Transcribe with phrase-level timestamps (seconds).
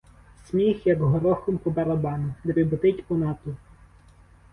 [0.49, 3.55] Сміх, як горохом по барабану, дріботить по натовпу.